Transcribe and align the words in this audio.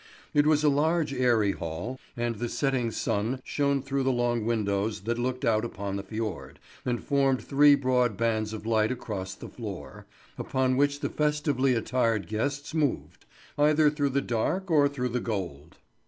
It 0.33 0.47
was 0.47 0.63
a 0.63 0.67
large, 0.67 1.13
airy 1.13 1.51
hall, 1.51 1.99
and 2.17 2.33
the 2.37 2.49
setting 2.49 2.89
sun 2.89 3.39
shone 3.43 3.83
through 3.83 4.01
the 4.01 4.11
long 4.11 4.45
windows 4.47 5.01
that 5.01 5.19
looked 5.19 5.45
out 5.45 5.63
upon 5.63 5.95
the 5.95 6.01
fjord, 6.01 6.57
and 6.83 7.03
formed 7.03 7.43
three 7.43 7.75
broad 7.75 8.17
bands 8.17 8.51
of 8.51 8.65
light 8.65 8.91
across 8.91 9.35
the 9.35 9.47
floor, 9.47 10.07
upon 10.39 10.75
which 10.75 11.01
the 11.01 11.09
festively 11.11 11.75
attired 11.75 12.25
guests 12.27 12.73
moved, 12.73 13.27
either 13.59 13.91
through 13.91 14.09
the 14.09 14.21
dark 14.21 14.71
or 14.71 14.89
through 14.89 15.09
the 15.09 15.19
gold. 15.19 15.77